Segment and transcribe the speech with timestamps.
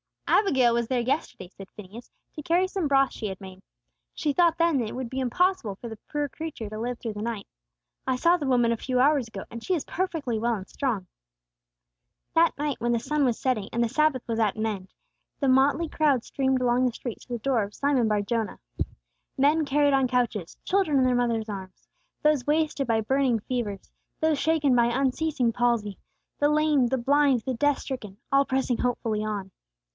[0.27, 3.61] "Abigail was there yesterday," said Phineas, "to carry some broth she had made.
[4.15, 7.21] She thought then it would be impossible for the poor creature to live through the
[7.21, 7.45] night.
[8.07, 11.05] I saw the woman a few hours ago, and she is perfectly well and strong."
[12.33, 14.91] That night when the sun was setting, and the Sabbath was at an end,
[15.41, 18.57] a motley crowd streamed along the streets to the door of Simon bar Jonah.
[19.37, 21.87] Men carried on couches; children in their mother's arms;
[22.23, 25.99] those wasted by burning fevers; those shaken by unceasing palsy;
[26.39, 29.51] the lame; the blind; the death stricken, all pressing hopefully on.